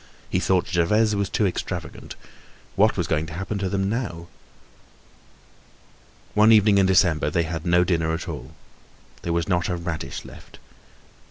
[0.31, 2.15] He thought Gervaise was too extravagant.
[2.75, 4.29] What was going to happen to them now?
[6.33, 8.55] One evening in December they had no dinner at all.
[9.21, 10.57] There was not a radish left.